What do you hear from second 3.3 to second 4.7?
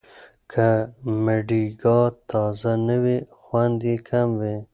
خوند یې کم وي.